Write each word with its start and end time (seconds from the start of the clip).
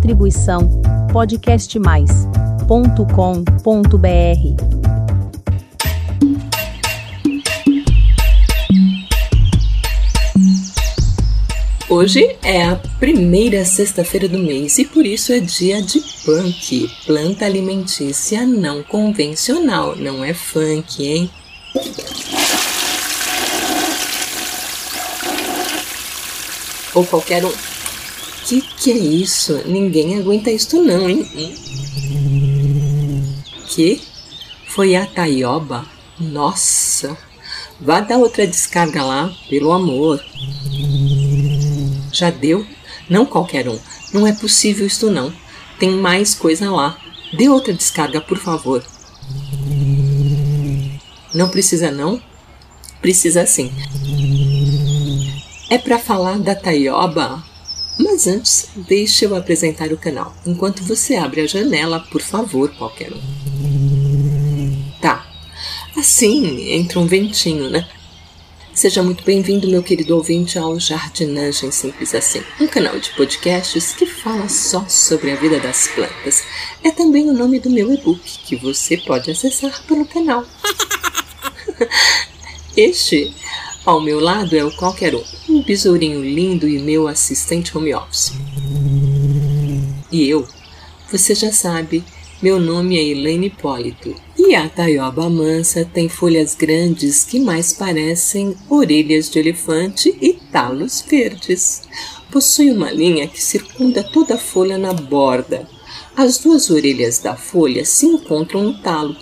Distribuição 0.00 0.80
podcastmais.com.br. 1.12 2.70
Hoje 11.90 12.34
é 12.42 12.64
a 12.64 12.76
primeira 12.98 13.62
sexta-feira 13.66 14.26
do 14.26 14.38
mês 14.38 14.78
e 14.78 14.86
por 14.86 15.04
isso 15.04 15.34
é 15.34 15.38
dia 15.38 15.82
de 15.82 16.00
punk, 16.24 16.90
planta 17.04 17.44
alimentícia 17.44 18.46
não 18.46 18.82
convencional, 18.82 19.94
não 19.96 20.24
é 20.24 20.32
funk, 20.32 21.06
hein? 21.06 21.30
Ou 26.94 27.04
qualquer 27.04 27.44
um. 27.44 27.52
Que 28.44 28.60
que 28.60 28.90
é 28.90 28.96
isso? 28.96 29.62
Ninguém 29.66 30.18
aguenta 30.18 30.50
isto 30.50 30.82
não, 30.82 31.08
hein? 31.08 31.24
Que? 33.68 34.00
Foi 34.66 34.96
a 34.96 35.06
Taioba? 35.06 35.86
Nossa! 36.18 37.16
Vá 37.80 38.00
dar 38.00 38.18
outra 38.18 38.46
descarga 38.46 39.02
lá, 39.02 39.32
pelo 39.48 39.72
amor. 39.72 40.22
Já 42.12 42.30
deu? 42.30 42.66
Não 43.08 43.24
qualquer 43.24 43.68
um. 43.68 43.78
Não 44.12 44.26
é 44.26 44.32
possível 44.32 44.86
isto 44.86 45.10
não. 45.10 45.32
Tem 45.78 45.90
mais 45.90 46.34
coisa 46.34 46.70
lá. 46.70 46.98
Dê 47.32 47.48
outra 47.48 47.72
descarga, 47.72 48.20
por 48.20 48.38
favor. 48.38 48.84
Não 51.34 51.48
precisa 51.48 51.90
não? 51.90 52.20
Precisa 53.00 53.46
sim. 53.46 53.72
É 55.70 55.78
para 55.78 55.98
falar 55.98 56.38
da 56.38 56.54
Taioba? 56.54 57.49
Mas 58.02 58.26
antes, 58.26 58.68
deixe 58.74 59.26
eu 59.26 59.36
apresentar 59.36 59.92
o 59.92 59.98
canal. 59.98 60.34
Enquanto 60.46 60.82
você 60.82 61.16
abre 61.16 61.42
a 61.42 61.46
janela, 61.46 62.00
por 62.00 62.22
favor, 62.22 62.70
qualquer 62.76 63.12
um. 63.12 64.90
Tá. 65.02 65.26
Assim 65.94 66.72
entra 66.72 66.98
um 66.98 67.06
ventinho, 67.06 67.68
né? 67.68 67.86
Seja 68.72 69.02
muito 69.02 69.22
bem-vindo, 69.22 69.68
meu 69.68 69.82
querido 69.82 70.16
ouvinte, 70.16 70.58
ao 70.58 70.80
Jardinagem 70.80 71.70
Simples 71.70 72.14
Assim, 72.14 72.42
um 72.58 72.66
canal 72.66 72.98
de 72.98 73.10
podcasts 73.10 73.92
que 73.92 74.06
fala 74.06 74.48
só 74.48 74.86
sobre 74.88 75.32
a 75.32 75.36
vida 75.36 75.60
das 75.60 75.88
plantas. 75.88 76.42
É 76.82 76.90
também 76.90 77.28
o 77.28 77.34
nome 77.34 77.60
do 77.60 77.68
meu 77.68 77.92
e-book, 77.92 78.38
que 78.46 78.56
você 78.56 78.96
pode 78.96 79.30
acessar 79.30 79.84
pelo 79.86 80.06
canal. 80.06 80.46
este, 82.74 83.34
ao 83.90 84.00
meu 84.00 84.20
lado, 84.20 84.56
é 84.56 84.64
o 84.64 84.70
Qualquer 84.70 85.16
Um, 85.16 85.24
um 85.48 85.62
besourinho 85.62 86.22
lindo 86.22 86.68
e 86.68 86.78
meu 86.78 87.08
assistente 87.08 87.76
home 87.76 87.92
office. 87.92 88.32
E 90.12 90.28
eu, 90.28 90.46
você 91.10 91.34
já 91.34 91.50
sabe, 91.50 92.04
meu 92.40 92.60
nome 92.60 92.96
é 92.96 93.02
Elaine 93.02 93.48
Hipólito 93.48 94.14
e 94.38 94.54
a 94.54 94.68
taioba 94.68 95.28
mansa 95.28 95.84
tem 95.84 96.08
folhas 96.08 96.54
grandes 96.54 97.24
que 97.24 97.40
mais 97.40 97.72
parecem 97.72 98.56
orelhas 98.68 99.28
de 99.28 99.40
elefante 99.40 100.16
e 100.20 100.34
talos 100.34 101.04
verdes. 101.08 101.82
Possui 102.30 102.70
uma 102.70 102.92
linha 102.92 103.26
que 103.26 103.42
circunda 103.42 104.04
toda 104.04 104.36
a 104.36 104.38
folha 104.38 104.78
na 104.78 104.92
borda. 104.92 105.68
As 106.16 106.38
duas 106.38 106.70
orelhas 106.70 107.18
da 107.18 107.34
folha 107.34 107.84
se 107.84 108.06
encontram 108.06 108.62
no 108.62 108.78
talo. 108.80 109.16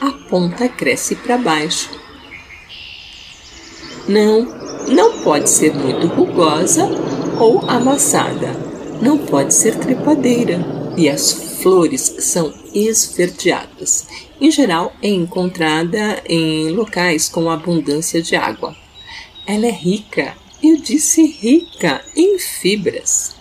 A 0.00 0.10
ponta 0.10 0.66
cresce 0.66 1.14
para 1.14 1.36
baixo. 1.36 2.03
Não, 4.08 4.42
não 4.88 5.18
pode 5.22 5.48
ser 5.48 5.74
muito 5.74 6.06
rugosa 6.08 6.86
ou 7.38 7.68
amassada. 7.68 8.52
Não 9.00 9.18
pode 9.18 9.54
ser 9.54 9.78
trepadeira. 9.78 10.60
E 10.96 11.08
as 11.08 11.32
flores 11.32 12.16
são 12.20 12.52
esverdeadas. 12.74 14.06
Em 14.40 14.50
geral, 14.50 14.92
é 15.02 15.08
encontrada 15.08 16.22
em 16.28 16.68
locais 16.70 17.28
com 17.28 17.50
abundância 17.50 18.20
de 18.20 18.36
água. 18.36 18.76
Ela 19.46 19.66
é 19.66 19.70
rica, 19.70 20.34
eu 20.62 20.76
disse 20.76 21.24
rica, 21.24 22.04
em 22.14 22.38
fibras. 22.38 23.34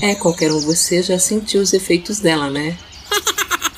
É, 0.00 0.14
qualquer 0.14 0.52
um 0.52 0.60
você 0.60 1.02
já 1.02 1.18
sentiu 1.18 1.60
os 1.60 1.72
efeitos 1.72 2.20
dela, 2.20 2.50
né? 2.50 2.76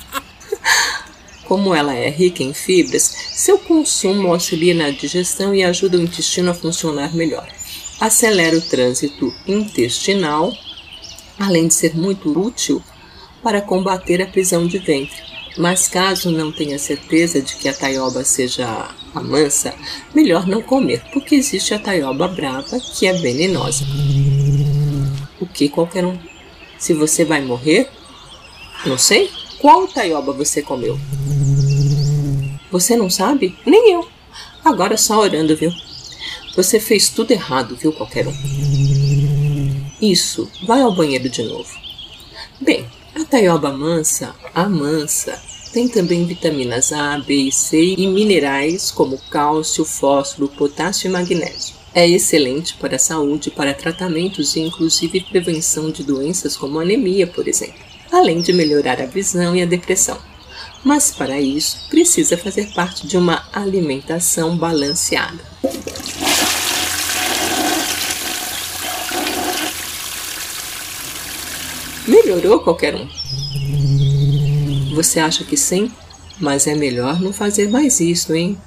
Como 1.45 1.73
ela 1.73 1.93
é 1.93 2.09
rica 2.09 2.43
em 2.43 2.53
fibras, 2.53 3.26
seu 3.37 3.59
consumo 3.59 4.33
auxilia 4.33 4.73
na 4.73 4.89
digestão 4.89 5.53
e 5.53 5.63
ajuda 5.63 5.97
o 5.97 6.01
intestino 6.01 6.49
a 6.49 6.55
funcionar 6.55 7.13
melhor. 7.13 7.47
Acelera 7.99 8.57
o 8.57 8.61
trânsito 8.61 9.31
intestinal 9.47 10.51
além 11.39 11.67
de 11.67 11.73
ser 11.75 11.95
muito 11.95 12.31
útil 12.37 12.81
para 13.43 13.61
combater 13.61 14.21
a 14.23 14.25
prisão 14.25 14.65
de 14.65 14.79
ventre. 14.79 15.21
Mas 15.55 15.87
caso 15.87 16.31
não 16.31 16.51
tenha 16.51 16.79
certeza 16.79 17.39
de 17.39 17.55
que 17.55 17.69
a 17.69 17.73
taioba 17.73 18.23
seja 18.23 18.89
a 19.13 19.21
mansa, 19.21 19.73
melhor 20.15 20.47
não 20.47 20.61
comer, 20.61 21.03
porque 21.13 21.35
existe 21.35 21.73
a 21.73 21.79
taioba 21.79 22.27
brava 22.27 22.79
que 22.79 23.05
é 23.05 23.13
venenosa. 23.13 23.85
O 25.39 25.45
que 25.45 25.69
qualquer 25.69 26.05
um? 26.05 26.17
Se 26.79 26.93
você 26.93 27.23
vai 27.23 27.41
morrer? 27.41 27.87
Não 28.83 28.97
sei. 28.97 29.29
Qual 29.59 29.87
taioba 29.87 30.33
você 30.33 30.61
comeu? 30.61 30.99
Você 32.71 32.95
não 32.95 33.09
sabe? 33.09 33.57
Nem 33.65 33.93
eu. 33.93 34.07
Agora 34.63 34.97
só 34.97 35.19
orando, 35.19 35.55
viu? 35.55 35.71
Você 36.55 36.79
fez 36.79 37.09
tudo 37.09 37.31
errado, 37.31 37.75
viu, 37.75 37.93
qualquer 37.93 38.27
um? 38.27 38.33
Isso, 40.01 40.49
vai 40.65 40.81
ao 40.81 40.93
banheiro 40.93 41.29
de 41.29 41.43
novo. 41.43 41.69
Bem, 42.59 42.85
a 43.15 43.23
taioba 43.23 43.71
mansa, 43.71 44.35
a 44.53 44.67
mansa, 44.67 45.39
tem 45.71 45.87
também 45.87 46.25
vitaminas 46.25 46.91
A, 46.91 47.19
B 47.19 47.33
e 47.33 47.51
C 47.51 47.95
e 47.97 48.07
minerais 48.07 48.91
como 48.91 49.17
cálcio, 49.29 49.85
fósforo, 49.85 50.47
potássio 50.49 51.07
e 51.07 51.11
magnésio. 51.11 51.75
É 51.93 52.07
excelente 52.07 52.75
para 52.75 52.95
a 52.95 52.99
saúde, 52.99 53.49
para 53.49 53.73
tratamentos 53.73 54.55
e 54.55 54.59
inclusive 54.59 55.21
prevenção 55.21 55.89
de 55.89 56.03
doenças 56.03 56.57
como 56.57 56.79
anemia, 56.79 57.25
por 57.27 57.47
exemplo, 57.47 57.79
além 58.11 58.41
de 58.41 58.53
melhorar 58.53 59.01
a 59.01 59.05
visão 59.05 59.55
e 59.55 59.61
a 59.61 59.65
depressão. 59.65 60.17
Mas 60.87 61.11
para 61.11 61.37
isso, 61.41 61.79
precisa 61.89 62.37
fazer 62.37 62.73
parte 62.73 63.05
de 63.05 63.17
uma 63.17 63.45
alimentação 63.51 64.57
balanceada. 64.57 65.43
Melhorou 72.07 72.61
qualquer 72.61 72.95
um? 72.95 73.05
Você 74.95 75.19
acha 75.19 75.43
que 75.43 75.57
sim? 75.57 75.91
Mas 76.39 76.67
é 76.67 76.73
melhor 76.73 77.19
não 77.19 77.33
fazer 77.33 77.69
mais 77.69 77.99
isso, 77.99 78.33
hein? 78.33 78.57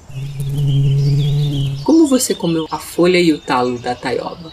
Como 1.85 2.07
você 2.07 2.35
comeu 2.35 2.67
a 2.71 2.79
folha 2.79 3.19
e 3.19 3.33
o 3.33 3.39
talo 3.39 3.79
da 3.79 3.95
taioba? 3.95 4.53